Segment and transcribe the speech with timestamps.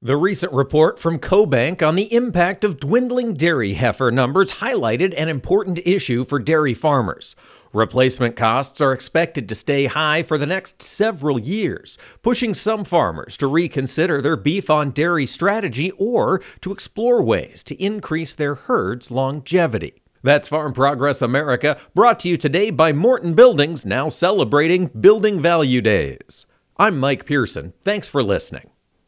[0.00, 5.28] The recent report from CoBank on the impact of dwindling dairy heifer numbers highlighted an
[5.28, 7.34] important issue for dairy farmers.
[7.72, 13.36] Replacement costs are expected to stay high for the next several years, pushing some farmers
[13.38, 19.10] to reconsider their beef on dairy strategy or to explore ways to increase their herd's
[19.10, 20.04] longevity.
[20.22, 25.80] That's Farm Progress America, brought to you today by Morton Buildings, now celebrating Building Value
[25.80, 26.46] Days.
[26.76, 27.72] I'm Mike Pearson.
[27.82, 28.70] Thanks for listening.